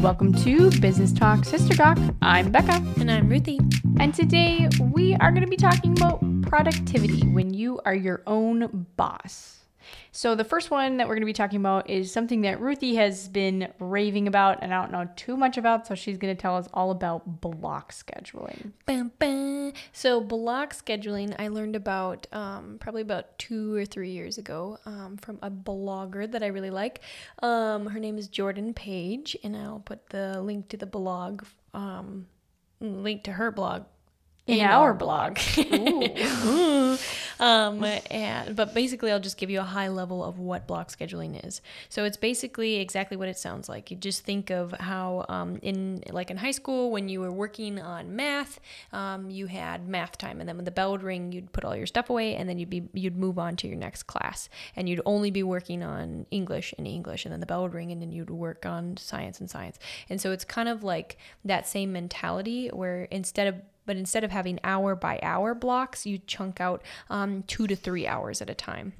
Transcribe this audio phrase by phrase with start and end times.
[0.00, 1.98] Welcome to Business Talk Sister Talk.
[2.22, 2.82] I'm Becca.
[2.98, 3.60] And I'm Ruthie.
[3.98, 8.86] And today we are going to be talking about productivity when you are your own
[8.96, 9.59] boss.
[10.12, 12.96] So, the first one that we're going to be talking about is something that Ruthie
[12.96, 15.86] has been raving about and I don't know too much about.
[15.86, 18.72] So, she's going to tell us all about block scheduling.
[19.92, 25.16] So, block scheduling, I learned about um, probably about two or three years ago um,
[25.18, 27.00] from a blogger that I really like.
[27.42, 32.26] Um, her name is Jordan Page, and I'll put the link to the blog, um,
[32.80, 33.84] link to her blog
[34.52, 35.38] in, in our, our blog.
[35.56, 36.98] blog.
[37.40, 41.44] um, and, but basically, I'll just give you a high level of what block scheduling
[41.46, 41.60] is.
[41.88, 43.90] So it's basically exactly what it sounds like.
[43.90, 47.80] You just think of how um, in like in high school when you were working
[47.80, 48.60] on math,
[48.92, 51.76] um, you had math time, and then when the bell would ring, you'd put all
[51.76, 54.88] your stuff away, and then you'd be you'd move on to your next class, and
[54.88, 58.02] you'd only be working on English and English, and then the bell would ring, and
[58.02, 59.78] then you'd work on science and science.
[60.08, 63.54] And so it's kind of like that same mentality where instead of
[63.86, 68.06] but instead of having hour by hour blocks, you chunk out um, two to three
[68.06, 68.92] hours at a time.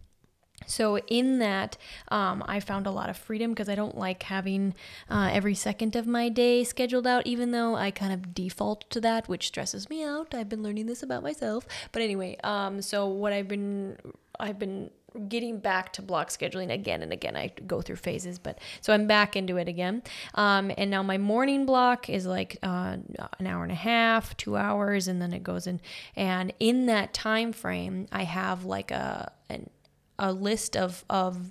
[0.66, 1.76] So, in that,
[2.08, 4.74] um, I found a lot of freedom because I don't like having
[5.08, 9.00] uh, every second of my day scheduled out, even though I kind of default to
[9.00, 10.34] that, which stresses me out.
[10.34, 11.66] I've been learning this about myself.
[11.92, 13.96] But anyway, um, so what I've been,
[14.38, 14.90] I've been
[15.28, 17.36] getting back to block scheduling again and again.
[17.36, 20.03] I go through phases, but so I'm back into it again.
[20.34, 22.97] Um, and now my morning block is like uh,
[23.38, 25.81] an hour and a half, two hours, and then it goes in.
[26.16, 29.70] And in that time frame, I have like a an,
[30.19, 31.50] a list of of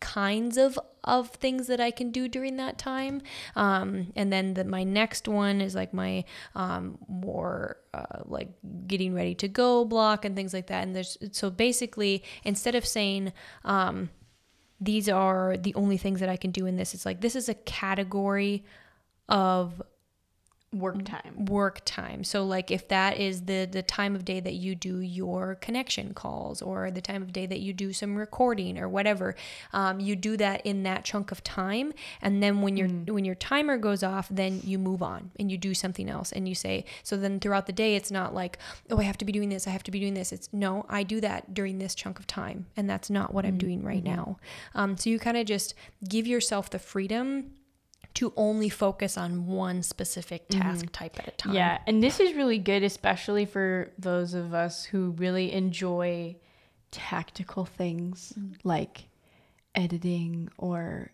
[0.00, 3.20] kinds of of things that I can do during that time.
[3.56, 8.48] Um, and then the, my next one is like my um, more uh, like
[8.86, 10.82] getting ready to go block and things like that.
[10.82, 13.32] And there's so basically instead of saying
[13.64, 14.08] um,
[14.80, 17.48] these are the only things that I can do in this, it's like this is
[17.48, 18.64] a category
[19.28, 19.82] of
[20.74, 21.46] work time.
[21.46, 22.24] Work time.
[22.24, 26.14] So like if that is the the time of day that you do your connection
[26.14, 29.34] calls or the time of day that you do some recording or whatever
[29.72, 31.92] um, you do that in that chunk of time.
[32.20, 33.10] And then when your mm.
[33.10, 36.32] when your timer goes off then you move on and you do something else.
[36.32, 38.58] And you say so then throughout the day it's not like
[38.90, 40.32] oh i have to be doing this i have to be doing this.
[40.32, 42.66] It's no i do that during this chunk of time.
[42.76, 43.48] And that's not what mm.
[43.48, 44.16] i'm doing right mm-hmm.
[44.16, 44.38] now.
[44.74, 45.74] Um, so you kind of just
[46.08, 47.52] give yourself the freedom
[48.14, 50.60] to only focus on one specific mm-hmm.
[50.60, 50.92] task mm-hmm.
[50.92, 51.54] type at a time.
[51.54, 56.36] Yeah, and this is really good, especially for those of us who really enjoy
[56.90, 58.52] tactical things mm-hmm.
[58.62, 59.08] like
[59.74, 61.10] editing or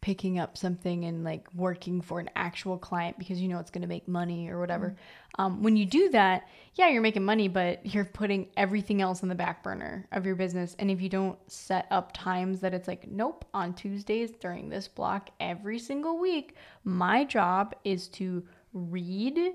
[0.00, 3.82] picking up something and like working for an actual client because you know it's going
[3.82, 4.90] to make money or whatever.
[4.90, 5.42] Mm-hmm.
[5.42, 9.28] Um, when you do that, yeah, you're making money, but you're putting everything else on
[9.28, 10.76] the back burner of your business.
[10.78, 14.86] And if you don't set up times that it's like, nope, on Tuesdays during this
[14.86, 16.54] block every single week,
[16.84, 19.52] my job is to read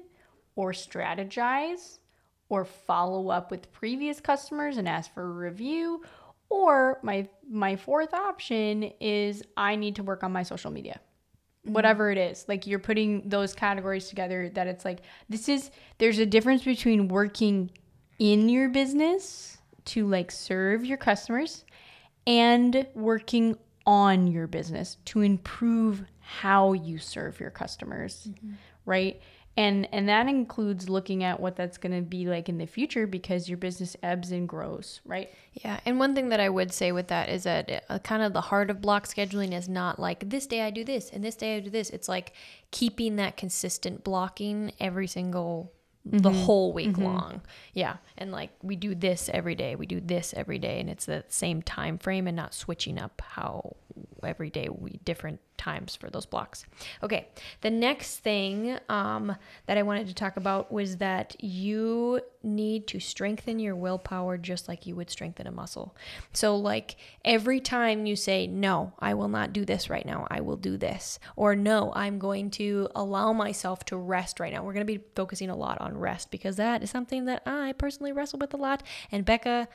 [0.56, 2.00] or strategize
[2.50, 6.04] or follow up with previous customers and ask for a review
[6.54, 11.00] or my my fourth option is I need to work on my social media.
[11.66, 11.74] Mm-hmm.
[11.74, 12.46] Whatever it is.
[12.48, 15.00] Like you're putting those categories together that it's like
[15.30, 17.72] this is there's a difference between working
[18.20, 21.66] in your business to like serve your customers
[22.28, 28.28] and working on your business to improve how you serve your customers.
[28.30, 28.54] Mm-hmm.
[28.86, 29.22] Right?
[29.56, 33.06] And and that includes looking at what that's going to be like in the future
[33.06, 36.92] because your business ebbs and grows right yeah and one thing that i would say
[36.92, 40.28] with that is that uh, kind of the heart of block scheduling is not like
[40.30, 42.34] this day i do this and this day i do this it's like
[42.72, 45.72] keeping that consistent blocking every single
[46.08, 46.18] mm-hmm.
[46.18, 47.04] the whole week mm-hmm.
[47.04, 47.42] long
[47.74, 51.06] yeah and like we do this every day we do this every day and it's
[51.06, 53.76] the same time frame and not switching up how
[54.24, 56.66] every day we different times for those blocks.
[57.02, 57.28] Okay,
[57.62, 63.00] the next thing um, that I wanted to talk about was that you need to
[63.00, 65.96] strengthen your willpower just like you would strengthen a muscle.
[66.34, 70.42] So, like every time you say, No, I will not do this right now, I
[70.42, 74.64] will do this, or No, I'm going to allow myself to rest right now.
[74.64, 77.74] We're going to be focusing a lot on rest because that is something that I
[77.74, 78.84] personally wrestle with a lot.
[79.12, 79.68] And Becca,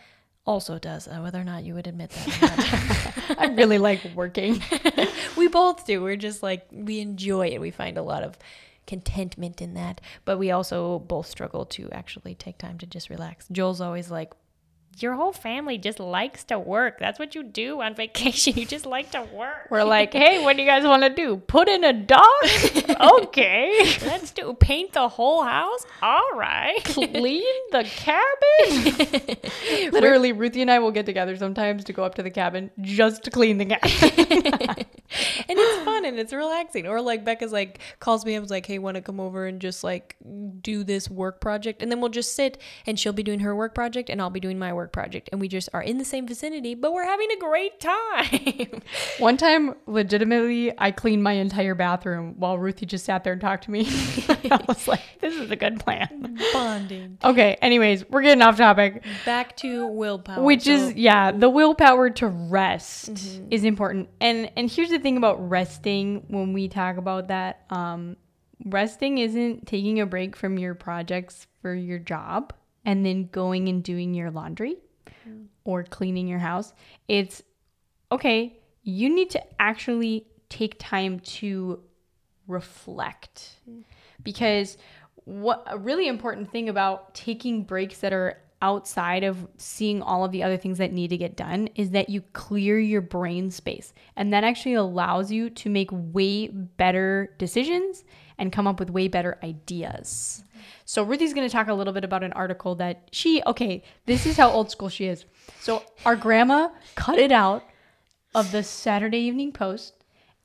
[0.48, 3.34] also does, uh, whether or not you would admit that.
[3.38, 4.62] I really like working.
[5.36, 6.02] we both do.
[6.02, 7.60] We're just like, we enjoy it.
[7.60, 8.38] We find a lot of
[8.86, 10.00] contentment in that.
[10.24, 13.46] But we also both struggle to actually take time to just relax.
[13.52, 14.32] Joel's always like,
[15.02, 16.98] your whole family just likes to work.
[16.98, 18.56] That's what you do on vacation.
[18.56, 19.68] You just like to work.
[19.70, 21.36] We're like, hey, what do you guys want to do?
[21.36, 22.22] Put in a dog?
[23.00, 23.98] okay.
[24.02, 25.84] Let's do paint the whole house.
[26.02, 26.82] All right.
[26.84, 29.36] Clean the cabin?
[29.92, 33.24] Literally, Ruthie and I will get together sometimes to go up to the cabin just
[33.24, 34.86] to clean the cabin.
[35.48, 36.86] and it's fun and it's relaxing.
[36.86, 39.60] Or like Becca's like calls me up was like, "Hey, want to come over and
[39.60, 40.16] just like
[40.60, 43.74] do this work project?" And then we'll just sit and she'll be doing her work
[43.74, 46.26] project and I'll be doing my work project, and we just are in the same
[46.26, 48.82] vicinity, but we're having a great time.
[49.18, 53.64] One time, legitimately, I cleaned my entire bathroom while Ruthie just sat there and talked
[53.64, 53.86] to me.
[54.28, 57.18] I was like, "This is a good plan." Bonding.
[57.22, 57.56] Okay.
[57.60, 59.04] Anyways, we're getting off topic.
[59.24, 63.10] Back to willpower, which So- is yeah the willpower to rest
[63.50, 68.16] is important and and here's the thing about resting when we talk about that um
[68.64, 72.52] resting isn't taking a break from your projects for your job
[72.88, 74.76] and then going and doing your laundry
[75.28, 75.46] mm.
[75.64, 76.72] or cleaning your house
[77.06, 77.42] it's
[78.10, 81.78] okay you need to actually take time to
[82.46, 83.58] reflect.
[83.68, 83.84] Mm.
[84.22, 84.78] Because
[85.24, 90.32] what a really important thing about taking breaks that are outside of seeing all of
[90.32, 93.92] the other things that need to get done is that you clear your brain space.
[94.16, 98.04] And that actually allows you to make way better decisions
[98.38, 100.44] and come up with way better ideas.
[100.84, 104.26] So Ruthie's going to talk a little bit about an article that she okay, this
[104.26, 105.24] is how old school she is.
[105.60, 107.64] So our grandma cut it out
[108.34, 109.94] of the Saturday Evening Post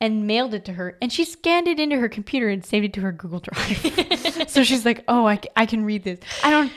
[0.00, 2.92] and mailed it to her and she scanned it into her computer and saved it
[2.94, 4.48] to her Google Drive.
[4.48, 6.20] so she's like, "Oh, I, I can read this.
[6.42, 6.72] I don't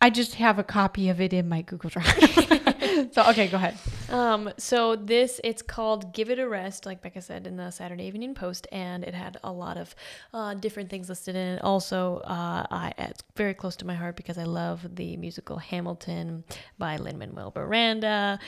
[0.00, 3.76] I just have a copy of it in my Google Drive." so okay, go ahead.
[4.10, 8.04] Um, so this it's called "Give It a Rest," like Becca said in the Saturday
[8.04, 9.94] Evening Post, and it had a lot of
[10.34, 11.62] uh, different things listed in it.
[11.62, 16.42] Also, uh, I it's very close to my heart because I love the musical Hamilton
[16.76, 18.40] by Lin Manuel Miranda.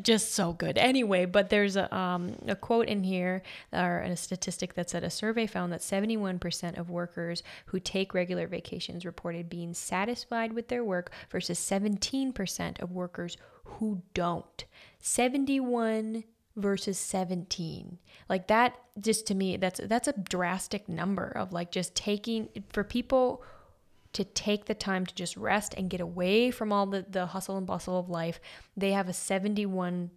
[0.00, 0.78] Just so good.
[0.78, 3.42] Anyway, but there's a um, a quote in here
[3.72, 8.46] or a statistic that said a survey found that 71% of workers who take regular
[8.46, 13.36] vacations reported being satisfied with their work versus 17% of workers
[13.78, 14.64] who don't.
[15.00, 16.24] 71
[16.56, 17.98] versus 17.
[18.28, 22.84] Like that just to me that's that's a drastic number of like just taking for
[22.84, 23.42] people
[24.12, 27.56] to take the time to just rest and get away from all the, the hustle
[27.56, 28.40] and bustle of life.
[28.76, 30.10] They have a 71%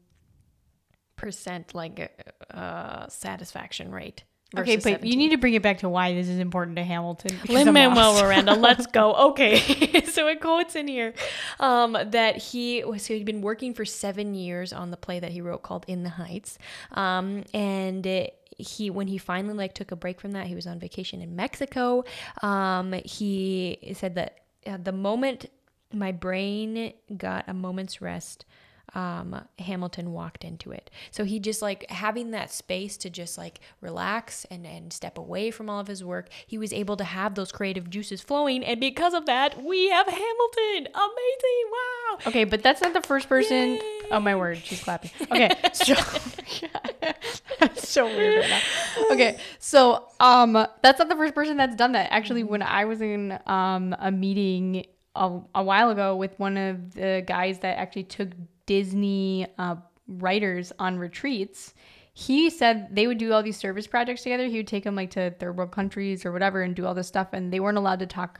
[1.73, 2.23] like
[2.53, 4.23] uh, satisfaction rate.
[4.57, 7.37] Okay, but you need to bring it back to why this is important to Hamilton.
[7.49, 8.21] Lin Manuel.
[8.21, 9.13] Miranda, let's go.
[9.25, 11.13] Okay, so it quotes in here
[11.59, 15.41] um, that he so he'd been working for seven years on the play that he
[15.41, 16.57] wrote called In the Heights,
[16.91, 20.67] um, and it, he when he finally like took a break from that, he was
[20.67, 22.03] on vacation in Mexico.
[22.41, 25.47] Um, he said that uh, the moment
[25.91, 28.45] my brain got a moment's rest
[28.93, 30.89] um, Hamilton walked into it.
[31.11, 35.51] So he just like having that space to just like relax and, and step away
[35.51, 36.29] from all of his work.
[36.45, 38.63] He was able to have those creative juices flowing.
[38.63, 40.87] And because of that, we have Hamilton.
[40.93, 41.71] Amazing.
[41.71, 42.17] Wow.
[42.27, 43.73] Okay, but that's not the first person.
[43.73, 44.01] Yay.
[44.11, 45.11] Oh my word, she's clapping.
[45.31, 45.95] Okay, so
[47.59, 48.61] that's so weird right now.
[49.11, 52.11] Okay, so um, that's not the first person that's done that.
[52.11, 54.85] Actually, when I was in um a meeting
[55.15, 58.29] a, a while ago with one of the guys that actually took
[58.65, 59.75] Disney uh,
[60.07, 61.73] writers on retreats.
[62.13, 64.47] He said they would do all these service projects together.
[64.47, 67.07] He would take them like to third world countries or whatever and do all this
[67.07, 68.39] stuff, and they weren't allowed to talk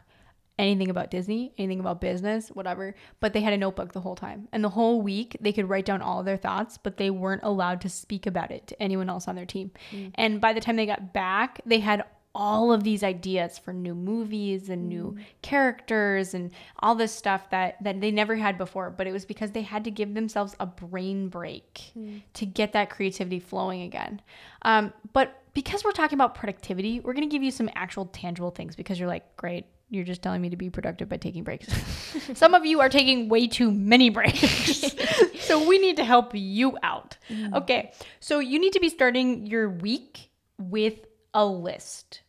[0.58, 2.96] anything about Disney, anything about business, whatever.
[3.20, 4.48] But they had a notebook the whole time.
[4.54, 7.82] And the whole week they could write down all their thoughts, but they weren't allowed
[7.82, 9.72] to speak about it to anyone else on their team.
[10.16, 13.96] And by the time they got back, they had all of these ideas for new
[13.96, 15.24] movies and new mm.
[15.42, 19.52] characters and all this stuff that that they never had before but it was because
[19.52, 22.22] they had to give themselves a brain break mm.
[22.34, 24.22] to get that creativity flowing again
[24.64, 28.52] um, but because we're talking about productivity we're going to give you some actual tangible
[28.52, 31.68] things because you're like great you're just telling me to be productive by taking breaks.
[32.34, 34.84] Some of you are taking way too many breaks.
[35.42, 37.18] so we need to help you out.
[37.30, 37.54] Mm.
[37.54, 37.92] Okay.
[38.20, 41.06] So you need to be starting your week with
[41.36, 42.22] a list.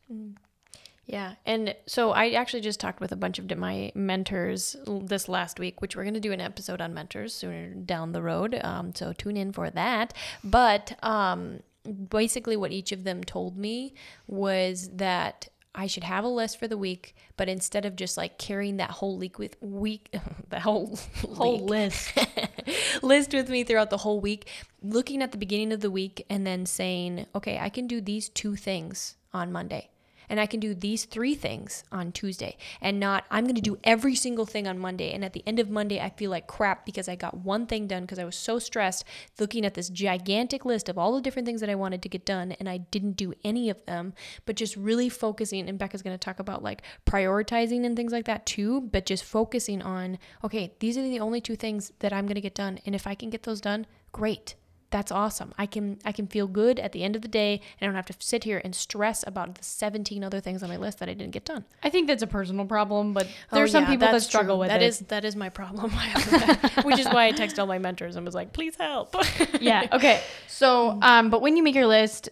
[1.07, 1.35] Yeah.
[1.45, 5.81] And so I actually just talked with a bunch of my mentors this last week,
[5.81, 8.59] which we're going to do an episode on mentors sooner down the road.
[8.63, 10.13] Um, so tune in for that.
[10.43, 11.61] But um,
[12.11, 13.95] basically, what each of them told me
[14.27, 18.39] was that I should have a list for the week, but instead of just like
[18.39, 20.13] carrying that whole week with week,
[20.49, 20.99] the whole
[21.35, 22.19] Whole list.
[23.03, 24.49] list with me throughout the whole week,
[24.83, 28.29] looking at the beginning of the week and then saying, okay, I can do these
[28.29, 29.91] two things on Monday.
[30.29, 33.79] And I can do these three things on Tuesday and not I'm going to do
[33.85, 35.13] every single thing on Monday.
[35.13, 37.87] And at the end of Monday I feel like crap because I got one thing
[37.87, 39.05] done because I was so stressed
[39.39, 42.25] looking at this gigantic list of all the different things that I wanted to get
[42.25, 44.15] done and I didn't do any of them
[44.45, 48.27] but just really focusing and Becca's going to talk about like prioritizing and things like
[48.27, 52.27] that too but just focusing on okay these are the only two things that I'm
[52.27, 52.79] going to get done.
[52.87, 54.55] And if I can get those done great
[54.91, 55.53] that's awesome.
[55.59, 57.97] I can I can feel good at the end of the day and I don't
[57.97, 61.09] have to sit here and stress about the 17 other things on my list that
[61.09, 61.65] I didn't get done.
[61.83, 64.61] I think that's a personal problem, but there's oh, some yeah, people that struggle true.
[64.61, 64.87] with that it.
[64.87, 65.91] Is, that is my problem.
[66.83, 69.15] Which is why I text all my mentors and was like, "Please help."
[69.61, 69.89] yeah.
[69.93, 70.23] Okay.
[70.47, 72.29] So, um but when you make your list,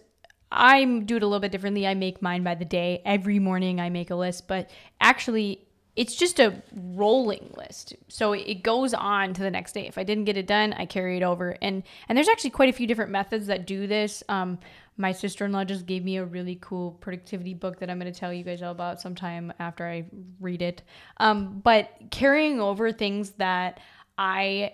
[0.51, 1.85] I do it a little bit differently.
[1.85, 3.01] I make mine by the day.
[3.05, 4.69] Every morning I make a list, but
[5.01, 5.64] actually
[5.95, 7.95] it's just a rolling list.
[8.09, 9.87] So it goes on to the next day.
[9.87, 11.57] If I didn't get it done, I carry it over.
[11.61, 14.23] And and there's actually quite a few different methods that do this.
[14.27, 14.59] Um,
[14.97, 18.33] my sister-in-law just gave me a really cool productivity book that I'm going to tell
[18.33, 20.05] you guys all about sometime after I
[20.39, 20.83] read it.
[21.17, 23.81] Um, but carrying over things that
[24.17, 24.73] I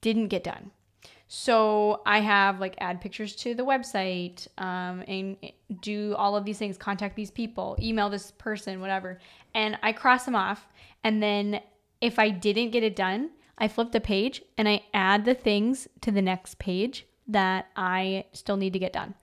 [0.00, 0.72] didn't get done.
[1.34, 5.36] So I have like add pictures to the website um, and
[5.80, 9.18] do all of these things, contact these people, email this person, whatever
[9.54, 10.66] and I cross them off.
[11.04, 11.60] And then
[12.00, 15.88] if I didn't get it done, I flip the page and I add the things
[16.00, 19.14] to the next page that I still need to get done.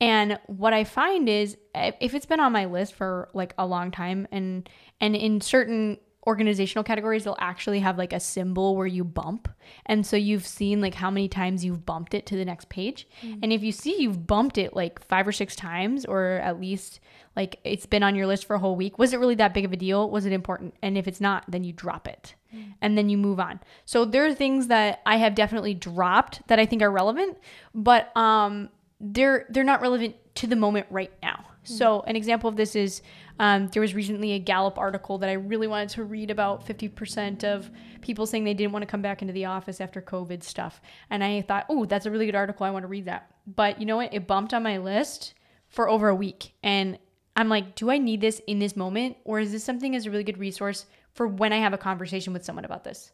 [0.00, 3.90] And what I find is if it's been on my list for like a long
[3.90, 4.68] time and
[5.00, 9.48] and in certain organizational categories they'll actually have like a symbol where you bump.
[9.86, 13.08] And so you've seen like how many times you've bumped it to the next page.
[13.22, 13.40] Mm-hmm.
[13.42, 17.00] and if you see you've bumped it like five or six times or at least
[17.34, 19.64] like it's been on your list for a whole week was it really that big
[19.64, 20.08] of a deal?
[20.10, 20.74] Was it important?
[20.82, 22.34] And if it's not then you drop it.
[22.54, 22.70] Mm-hmm.
[22.82, 23.60] and then you move on.
[23.86, 27.38] So there are things that i have definitely dropped that i think are relevant
[27.74, 28.68] but um
[29.00, 31.74] they're they're not relevant to the moment right now mm-hmm.
[31.74, 33.02] so an example of this is
[33.38, 37.44] um, there was recently a Gallup article that I really wanted to read about 50%
[37.44, 40.80] of people saying they didn't want to come back into the office after COVID stuff.
[41.10, 42.66] And I thought, oh, that's a really good article.
[42.66, 43.30] I want to read that.
[43.46, 44.12] But you know what?
[44.12, 45.34] It bumped on my list
[45.68, 46.52] for over a week.
[46.62, 46.98] And
[47.34, 49.16] I'm like, do I need this in this moment?
[49.24, 52.32] Or is this something as a really good resource for when I have a conversation
[52.32, 53.10] with someone about this?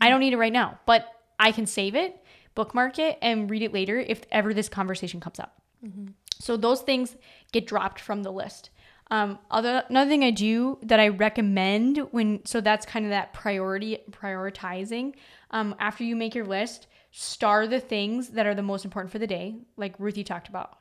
[0.00, 1.06] I don't need it right now, but
[1.38, 2.22] I can save it,
[2.54, 5.62] bookmark it, and read it later if ever this conversation comes up.
[5.84, 6.06] Mm-hmm.
[6.38, 7.16] So those things
[7.52, 8.70] get dropped from the list.
[9.10, 13.32] Um, other another thing I do that I recommend when so that's kind of that
[13.32, 15.14] priority prioritizing.
[15.52, 19.20] Um, after you make your list, star the things that are the most important for
[19.20, 20.78] the day, like Ruthie talked about.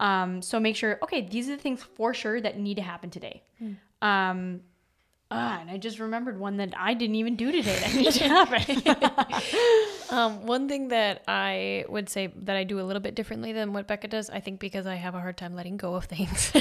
[0.00, 3.08] Um, so make sure okay, these are the things for sure that need to happen
[3.08, 3.42] today.
[3.62, 3.76] Mm.
[4.02, 4.60] Um,
[5.34, 8.28] Ah, and I just remembered one that I didn't even do today that needs to
[8.28, 8.82] happen.
[10.10, 13.72] um, one thing that I would say that I do a little bit differently than
[13.72, 16.52] what Becca does, I think because I have a hard time letting go of things.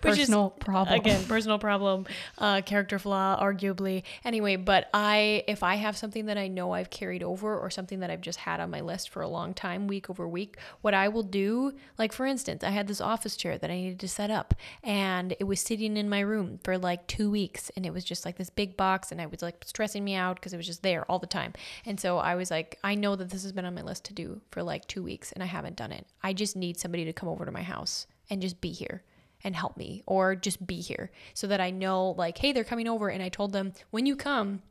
[0.00, 0.98] personal is, problem.
[0.98, 2.06] Again, personal problem,
[2.38, 4.02] uh, character flaw, arguably.
[4.24, 8.00] Anyway, but I, if I have something that I know I've carried over or something
[8.00, 10.94] that I've just had on my list for a long time, week over week, what
[10.94, 14.08] I will do, like for instance, I had this office chair that I needed to
[14.08, 17.92] set up and it was sitting in my room for like two weeks and it
[17.92, 20.56] was just like this big box and I was like stressing me out because it
[20.56, 21.52] was just there all the time.
[21.84, 24.14] And so I was like, I know that this has been on my list to
[24.14, 26.06] do for like two weeks and I haven't done it.
[26.22, 29.02] I just need somebody to come over to my house and just be here
[29.42, 32.88] and help me or just be here so that I know like, hey, they're coming
[32.88, 33.08] over.
[33.08, 34.62] And I told them, when you come,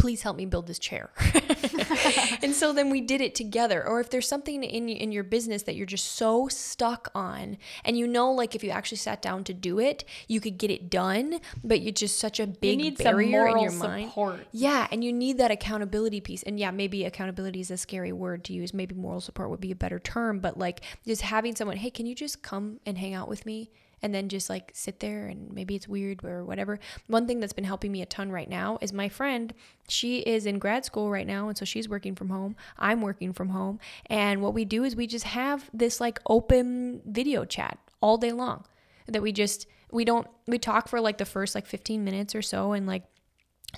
[0.00, 1.10] please help me build this chair.
[2.42, 3.86] and so then we did it together.
[3.86, 7.98] Or if there's something in in your business that you're just so stuck on and
[7.98, 10.88] you know like if you actually sat down to do it, you could get it
[10.88, 14.08] done, but you're just such a big barrier in your mind.
[14.08, 14.46] Support.
[14.52, 16.42] Yeah, and you need that accountability piece.
[16.44, 18.72] And yeah, maybe accountability is a scary word to use.
[18.72, 22.06] Maybe moral support would be a better term, but like just having someone, "Hey, can
[22.06, 23.70] you just come and hang out with me?"
[24.02, 26.78] And then just like sit there and maybe it's weird or whatever.
[27.06, 29.52] One thing that's been helping me a ton right now is my friend,
[29.88, 32.56] she is in grad school right now and so she's working from home.
[32.78, 33.80] I'm working from home.
[34.06, 38.32] And what we do is we just have this like open video chat all day
[38.32, 38.64] long
[39.06, 42.42] that we just we don't we talk for like the first like 15 minutes or
[42.42, 43.02] so and like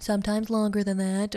[0.00, 1.36] sometimes longer than that.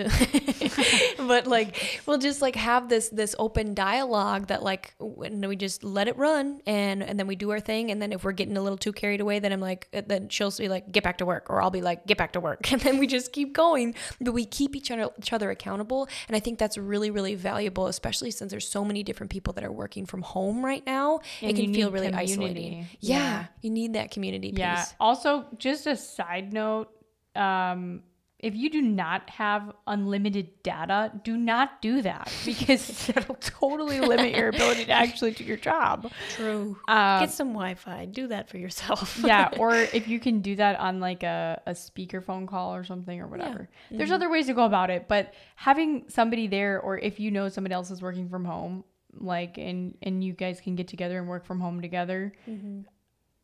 [1.25, 5.83] But like we'll just like have this this open dialogue that like and we just
[5.83, 7.89] let it run and and then we do our thing.
[7.89, 10.29] And then if we're getting a little too carried away then i'm like uh, then
[10.29, 12.71] she'll be like get back to work or i'll be like get back to work.
[12.75, 13.95] And then we just keep going.
[14.21, 16.07] But we keep each other each other accountable.
[16.27, 19.63] And i think that's really really valuable especially since there's so many different people that
[19.63, 21.21] are working from home right now.
[21.41, 22.33] And it can feel really community.
[22.33, 22.87] isolating.
[22.99, 24.59] Yeah, yeah, you need that community piece.
[24.59, 26.89] Yeah also just a side note
[27.35, 28.03] um
[28.45, 34.35] if you do not have unlimited data, do not do that because that'll totally limit
[34.35, 36.11] your ability to actually do your job.
[36.35, 36.77] True.
[36.87, 38.05] Um, Get some Wi-Fi.
[38.05, 39.19] Do that for yourself.
[39.23, 43.19] yeah, or if you can do that on like a, a speakerphone call or something
[43.19, 43.67] or whatever.
[43.89, 47.49] There's other ways to go about it, but having somebody there or if you know
[47.49, 48.83] somebody else is working from home,
[49.17, 52.31] like and and you guys can get together and work from home together.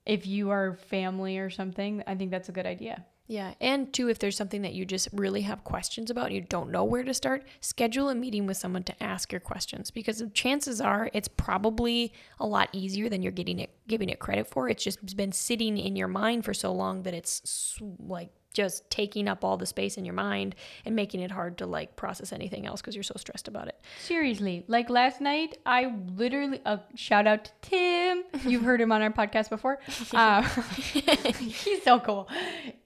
[0.05, 3.05] If you are family or something, I think that's a good idea.
[3.31, 6.41] Yeah, and two, if there's something that you just really have questions about and you
[6.41, 10.21] don't know where to start, schedule a meeting with someone to ask your questions because
[10.33, 12.11] chances are it's probably
[12.41, 14.67] a lot easier than you're getting it giving it credit for.
[14.67, 19.27] It's just been sitting in your mind for so long that it's like just taking
[19.27, 20.55] up all the space in your mind
[20.86, 23.79] and making it hard to like process anything else because you're so stressed about it.
[24.00, 28.24] Seriously, like last night, I literally uh, shout out to Tim.
[28.46, 29.79] You've heard him on our podcast before.
[30.13, 30.41] Uh,
[31.39, 32.27] he's so cool.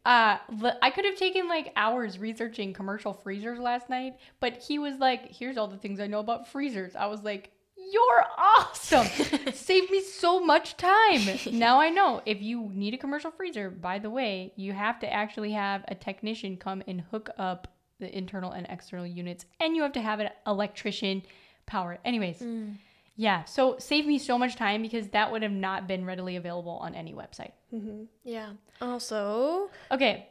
[0.05, 0.37] Uh,
[0.81, 5.31] I could have taken like hours researching commercial freezers last night, but he was like,
[5.31, 7.51] "Here's all the things I know about freezers." I was like.
[7.91, 9.07] You're awesome.
[9.53, 11.21] Saved me so much time.
[11.51, 15.11] Now I know if you need a commercial freezer, by the way, you have to
[15.11, 17.67] actually have a technician come and hook up
[17.99, 21.23] the internal and external units, and you have to have an electrician
[21.65, 22.01] power it.
[22.03, 22.75] Anyways, mm.
[23.15, 26.77] yeah, so save me so much time because that would have not been readily available
[26.81, 27.51] on any website.
[27.73, 28.03] Mm-hmm.
[28.23, 28.51] Yeah.
[28.81, 30.27] Also, Okay,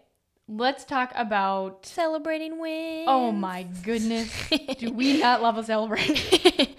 [0.49, 1.87] let's talk about.
[1.87, 3.07] celebrating wins.
[3.09, 4.31] Oh my goodness.
[4.79, 6.17] Do we not love a celebration?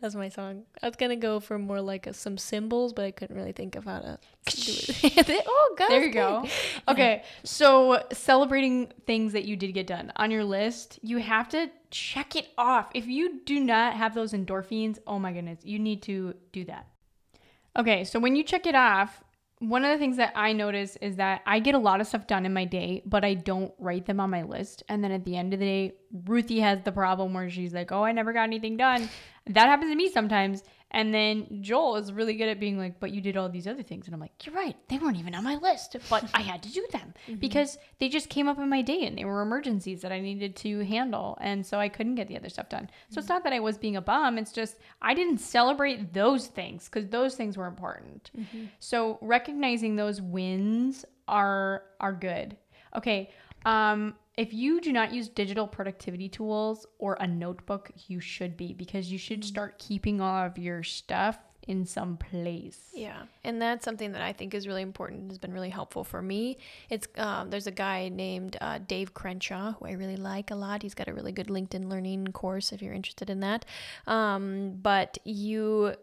[0.00, 0.64] That's my song.
[0.82, 3.76] I was gonna go for more like a, some cymbals, but I couldn't really think
[3.76, 4.72] of how to do
[5.02, 5.44] it.
[5.48, 6.46] oh, God, There you go.
[6.88, 11.70] Okay, so celebrating things that you did get done on your list, you have to
[11.90, 12.90] check it off.
[12.94, 16.86] If you do not have those endorphins, oh my goodness, you need to do that.
[17.76, 19.22] Okay, so when you check it off,
[19.60, 22.26] one of the things that I notice is that I get a lot of stuff
[22.26, 24.82] done in my day, but I don't write them on my list.
[24.88, 25.92] And then at the end of the day,
[26.24, 29.10] Ruthie has the problem where she's like, oh, I never got anything done.
[29.54, 30.62] That happens to me sometimes.
[30.92, 33.82] And then Joel is really good at being like, but you did all these other
[33.82, 34.06] things.
[34.06, 34.76] And I'm like, you're right.
[34.88, 37.36] They weren't even on my list, but I had to do them mm-hmm.
[37.36, 40.56] because they just came up in my day and they were emergencies that I needed
[40.56, 41.38] to handle.
[41.40, 42.90] And so I couldn't get the other stuff done.
[43.08, 43.34] So it's mm-hmm.
[43.34, 44.36] not that I was being a bum.
[44.36, 48.32] It's just I didn't celebrate those things because those things were important.
[48.36, 48.64] Mm-hmm.
[48.80, 52.56] So recognizing those wins are are good.
[52.96, 53.30] Okay.
[53.64, 58.72] Um, if you do not use digital productivity tools or a notebook, you should be
[58.72, 62.80] because you should start keeping all of your stuff in some place.
[62.94, 65.30] Yeah, and that's something that I think is really important.
[65.30, 66.58] Has been really helpful for me.
[66.88, 70.82] It's um, there's a guy named uh, Dave Crenshaw who I really like a lot.
[70.82, 73.64] He's got a really good LinkedIn Learning course if you're interested in that.
[74.06, 75.94] Um, but you.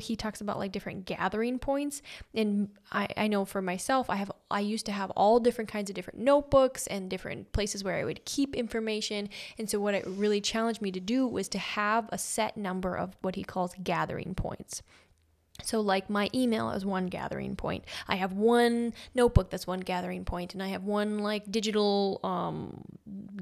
[0.00, 2.02] He talks about like different gathering points,
[2.34, 5.90] and I, I know for myself, I have I used to have all different kinds
[5.90, 9.28] of different notebooks and different places where I would keep information.
[9.58, 12.96] And so, what it really challenged me to do was to have a set number
[12.96, 14.82] of what he calls gathering points.
[15.62, 17.84] So, like my email is one gathering point.
[18.08, 22.82] I have one notebook that's one gathering point, and I have one like digital um,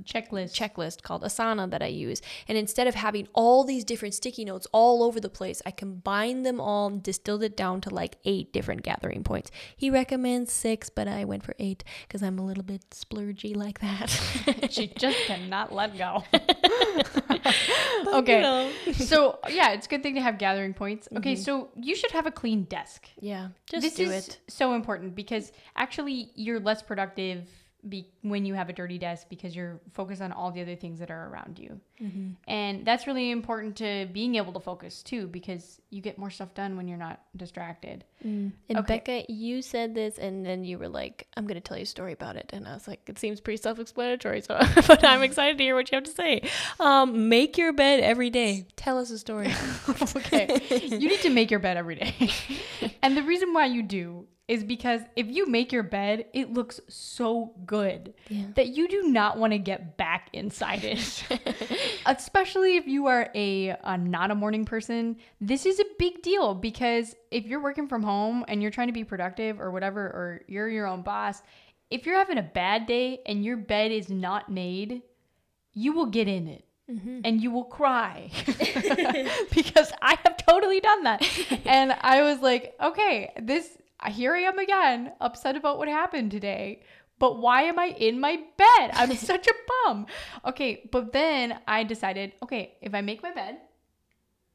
[0.05, 0.55] Checklist.
[0.55, 2.21] checklist called Asana that I use.
[2.49, 6.45] And instead of having all these different sticky notes all over the place, I combined
[6.45, 9.51] them all and distilled it down to like eight different gathering points.
[9.77, 13.81] He recommends six, but I went for eight because I'm a little bit splurgy like
[13.81, 14.11] that.
[14.71, 16.25] she just cannot let go.
[18.05, 18.41] you okay.
[18.41, 18.71] know.
[18.93, 21.09] so yeah, it's a good thing to have gathering points.
[21.17, 21.43] Okay, mm-hmm.
[21.43, 23.09] so you should have a clean desk.
[23.21, 24.39] yeah, just this do is it.
[24.49, 27.49] so important because actually you're less productive
[27.89, 30.99] be- when you have a dirty desk because you're focused on all the other things
[31.01, 31.81] that are around you.
[32.03, 32.31] Mm-hmm.
[32.49, 36.55] And that's really important to being able to focus too because you get more stuff
[36.55, 38.05] done when you're not distracted.
[38.23, 39.03] And Okay.
[39.05, 41.87] Becca, you said this, and then you were like, "I'm going to tell you a
[41.87, 45.59] story about it," and I was like, "It seems pretty self-explanatory." So, but I'm excited
[45.59, 46.49] to hear what you have to say.
[46.81, 48.67] Um, make your bed every day.
[48.77, 49.53] Tell us a story.
[50.17, 50.59] okay.
[50.71, 52.31] you need to make your bed every day.
[53.03, 56.79] and the reason why you do is because if you make your bed, it looks
[56.89, 58.45] so good Yeah.
[58.57, 61.25] that you do not want to get back inside it.
[62.07, 66.55] Especially if you are a, a not a morning person, this is a big deal
[66.55, 70.43] because if you're working from home and you're trying to be productive or whatever or
[70.47, 71.43] you're your own boss,
[71.91, 75.03] if you're having a bad day and your bed is not made,
[75.73, 77.21] you will get in it mm-hmm.
[77.25, 78.31] and you will cry
[79.55, 81.27] because I have totally done that.
[81.65, 83.79] And I was like, okay, this
[84.09, 86.83] here I am again, upset about what happened today.
[87.19, 88.91] But why am I in my bed?
[88.93, 89.55] I'm such a
[89.87, 90.07] bum.
[90.45, 93.59] Okay, but then I decided, okay, if I make my bed,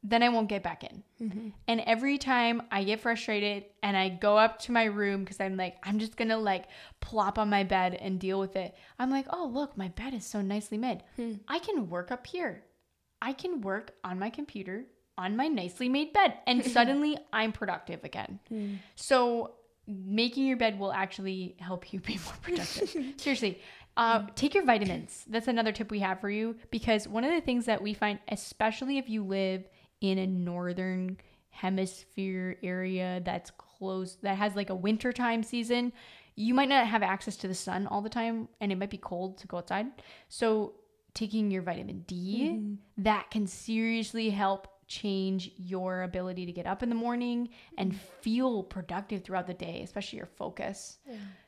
[0.03, 1.03] then I won't get back in.
[1.21, 1.49] Mm-hmm.
[1.67, 5.57] And every time I get frustrated and I go up to my room because I'm
[5.57, 6.65] like, I'm just gonna like
[7.01, 8.75] plop on my bed and deal with it.
[8.97, 11.03] I'm like, oh, look, my bed is so nicely made.
[11.17, 11.33] Hmm.
[11.47, 12.63] I can work up here.
[13.21, 14.85] I can work on my computer
[15.19, 16.35] on my nicely made bed.
[16.47, 18.39] And suddenly I'm productive again.
[18.95, 19.51] So
[19.85, 22.89] making your bed will actually help you be more productive.
[23.17, 23.59] Seriously.
[23.97, 25.25] Uh, take your vitamins.
[25.27, 28.19] That's another tip we have for you because one of the things that we find,
[28.29, 29.67] especially if you live
[29.99, 31.17] in a northern
[31.49, 35.91] hemisphere area that's close, that has like a wintertime season,
[36.35, 38.97] you might not have access to the sun all the time and it might be
[38.97, 39.87] cold to go outside.
[40.29, 40.75] So,
[41.13, 46.89] taking your vitamin D, that can seriously help change your ability to get up in
[46.89, 47.47] the morning
[47.77, 50.97] and feel productive throughout the day, especially your focus.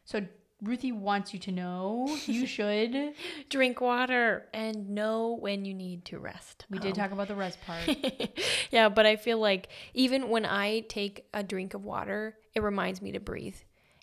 [0.05, 0.21] So
[0.61, 3.13] Ruthie wants you to know you should.
[3.49, 6.67] Drink water and know when you need to rest.
[6.69, 7.89] We did Um, talk about the rest part.
[8.71, 13.01] yeah, but I feel like even when I take a drink of water, it reminds
[13.01, 13.57] me to breathe.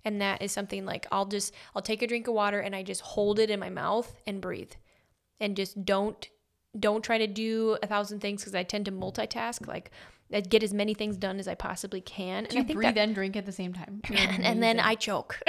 [0.04, 2.82] And that is something like I'll just I'll take a drink of water and I
[2.82, 4.72] just hold it in my mouth and breathe.
[5.38, 6.28] And just don't
[6.78, 9.90] don't try to do a thousand things because I tend to multitask like
[10.30, 12.44] I get as many things done as I possibly can.
[12.44, 14.02] And Do you I think breathe that, and drink at the same time?
[14.14, 15.40] and, and then I choke.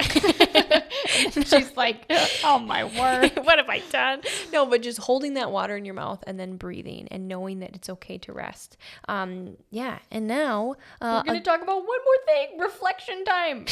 [1.06, 2.06] She's like,
[2.44, 3.44] oh my word.
[3.44, 4.22] what have I done?
[4.52, 7.74] No, but just holding that water in your mouth and then breathing and knowing that
[7.74, 8.76] it's okay to rest.
[9.08, 9.98] Um, yeah.
[10.10, 13.66] And now, uh, We're going to talk about one more thing reflection time.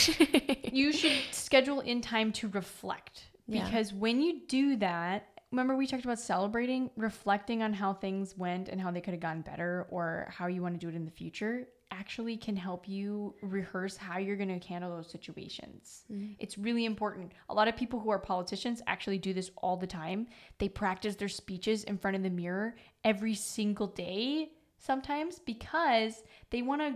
[0.72, 3.64] you should schedule in time to reflect Yeah.
[3.64, 8.68] because when you do that, remember we talked about celebrating, reflecting on how things went
[8.68, 11.04] and how they could have gone better or how you want to do it in
[11.04, 16.04] the future actually can help you rehearse how you're going to handle those situations.
[16.12, 16.32] Mm-hmm.
[16.38, 17.32] It's really important.
[17.48, 20.26] A lot of people who are politicians actually do this all the time.
[20.58, 26.62] They practice their speeches in front of the mirror every single day sometimes because they
[26.62, 26.94] want to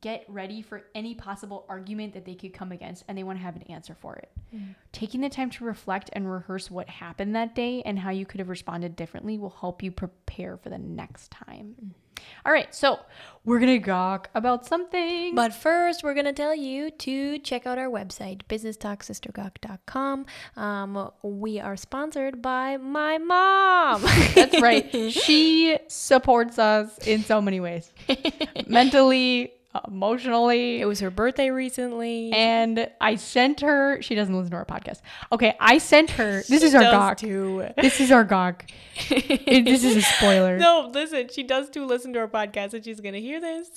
[0.00, 3.42] get ready for any possible argument that they could come against and they want to
[3.44, 4.30] have an answer for it.
[4.92, 8.38] Taking the time to reflect and rehearse what happened that day and how you could
[8.38, 11.94] have responded differently will help you prepare for the next time.
[12.46, 13.00] All right, so
[13.44, 15.34] we're going to talk about something.
[15.34, 20.26] But first, we're going to tell you to check out our website, businesstalksistergawk.com.
[20.56, 24.02] Um, we are sponsored by my mom.
[24.34, 24.90] That's right.
[25.10, 27.92] She supports us in so many ways
[28.66, 29.52] mentally,
[29.86, 30.80] emotionally.
[30.80, 32.32] it was her birthday recently.
[32.32, 34.00] and I sent her.
[34.02, 35.00] She doesn't listen to our podcast.
[35.32, 36.42] Okay, I sent her.
[36.48, 37.18] This is our gawk.
[37.18, 37.66] too.
[37.76, 38.66] This is our gawk.
[39.10, 40.58] It- this is a spoiler.
[40.58, 43.68] No, listen, she does too listen to our podcast and she's going to hear this.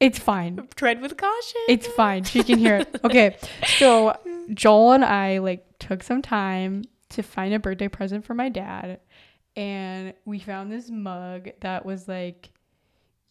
[0.00, 0.68] It's fine.
[0.74, 1.60] Tread with caution.
[1.68, 2.24] It's fine.
[2.24, 3.00] She can hear it.
[3.04, 3.36] Okay,
[3.78, 4.18] so
[4.52, 8.98] Joel and I like took some time to find a birthday present for my dad,
[9.56, 12.50] and we found this mug that was like,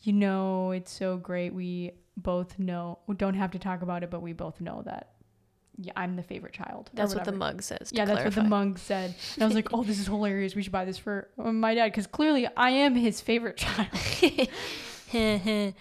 [0.01, 1.53] you know, it's so great.
[1.53, 2.99] We both know.
[3.07, 5.09] We don't have to talk about it, but we both know that.
[5.77, 6.91] Yeah, I'm the favorite child.
[6.93, 7.91] That's what the mug says.
[7.91, 9.15] Yeah, that's what the mug said.
[9.35, 10.55] And I was like, oh, this is hilarious.
[10.55, 13.87] We should buy this for uh, my dad because clearly I am his favorite child.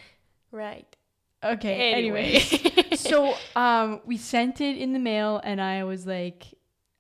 [0.51, 0.97] right.
[1.45, 1.93] Okay.
[1.93, 2.41] Anyway.
[2.41, 6.47] Anyway, so um, we sent it in the mail, and I was like,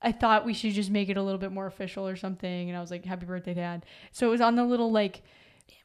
[0.02, 2.68] I thought we should just make it a little bit more official or something.
[2.68, 3.86] And I was like, happy birthday, dad.
[4.10, 5.22] So it was on the little like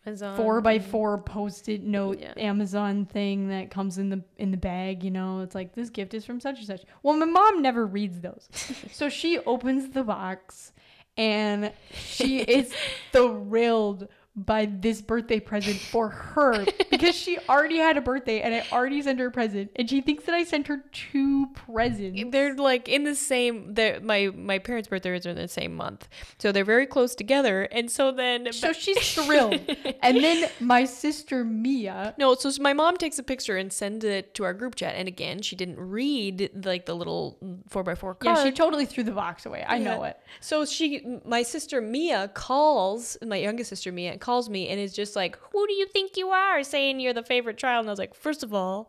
[0.05, 0.37] Amazon.
[0.37, 2.33] four by four post-it note Yeah.
[2.37, 5.03] Amazon thing that comes in the in the bag.
[5.03, 6.83] You know, it's like this gift is from such and such.
[7.03, 8.47] Well, my mom never reads those,
[8.91, 10.71] so she opens the box
[11.17, 12.73] and she is
[13.11, 18.63] thrilled by this birthday present for her because she already had a birthday and I
[18.71, 22.23] already sent her a present and she thinks that I sent her two presents.
[22.31, 23.73] They're like in the same.
[23.73, 27.63] They're, my my parents' birthdays are in the same month, so they're very close together.
[27.63, 29.59] And so then, So she's thrilled.
[30.01, 34.33] and then my sister Mia no, so my mom takes a picture and sends it
[34.35, 34.95] to our group chat.
[34.95, 38.37] And again, she didn't read like the little four by four card.
[38.37, 39.65] Yeah, she totally threw the box away.
[39.67, 40.19] I know it.
[40.39, 45.15] So she, my sister Mia, calls my youngest sister Mia calls me and is just
[45.21, 48.03] like, "Who do you think you are?" Saying you're the favorite child, and I was
[48.05, 48.79] like, first of all.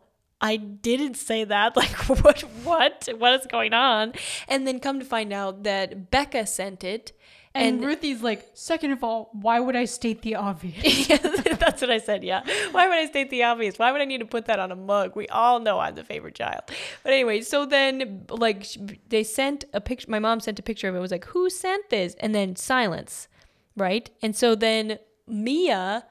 [0.41, 1.75] I didn't say that.
[1.81, 2.41] Like, what?
[2.63, 3.09] What?
[3.21, 4.13] What is going on?
[4.47, 7.05] And then come to find out that Becca sent it,
[7.53, 10.83] And, and, Ruthie's like, second of all, why would I state the obvious?
[11.09, 12.23] Yeah, that's what I said.
[12.23, 12.41] Yeah.
[12.71, 13.79] Why would I state the obvious?
[13.79, 15.15] Why would I need to put that on a mug?
[15.15, 16.61] We all know I'm the favorite child.
[17.03, 18.67] But anyway, so then like
[19.09, 20.09] they sent a picture.
[20.09, 20.99] My mom sent a picture of it.
[20.99, 22.15] it was like, who sent this?
[22.19, 23.27] And then silence,
[23.75, 24.09] right?
[24.21, 24.99] And so then
[25.29, 26.05] Mia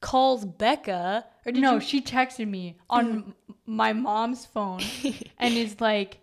[0.00, 1.26] calls Becca.
[1.46, 1.80] Or no, you?
[1.80, 3.34] she texted me on
[3.66, 4.80] my mom's phone
[5.38, 6.20] and is like,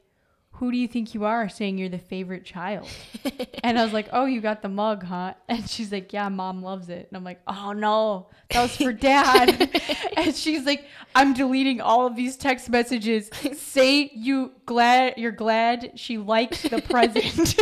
[0.58, 2.88] who do you think you are saying you're the favorite child?
[3.64, 5.36] and I was like, oh, you got the mug, huh?
[5.48, 7.08] And she's like, yeah, mom loves it.
[7.10, 9.72] And I'm like, oh no, that was for dad.
[10.18, 13.30] and she's like, I'm deleting all of these text messages.
[13.54, 17.56] Say you glad you're glad she liked the present.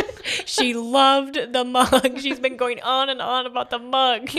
[0.46, 2.18] she loved the mug.
[2.18, 4.30] She's been going on and on about the mug.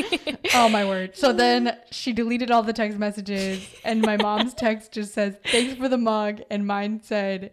[0.56, 1.15] oh my word.
[1.15, 5.76] So then she deleted all the text messages and my mom's text just says, Thanks
[5.76, 6.41] for the mug.
[6.50, 7.52] And mine said,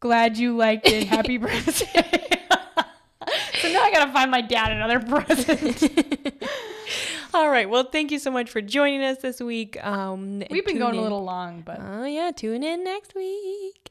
[0.00, 1.06] Glad you liked it.
[1.08, 1.86] Happy birthday.
[3.60, 5.82] so now I gotta find my dad another present.
[7.34, 7.68] All right.
[7.68, 9.82] Well, thank you so much for joining us this week.
[9.84, 11.00] Um, We've been going in.
[11.00, 13.90] a little long, but oh yeah, tune in next week.